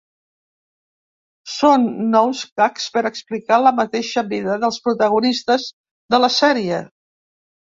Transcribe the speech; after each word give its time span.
Són 1.55 1.85
nous 2.15 2.41
gags 2.61 2.87
‘per 2.95 3.03
a 3.03 3.11
explicar 3.11 3.61
la 3.65 3.73
mateixa 3.81 4.25
vida’ 4.33 4.57
dels 4.65 4.81
protagonistes 4.89 5.69
de 6.15 6.23
la 6.27 6.33
sèrie. 6.41 6.83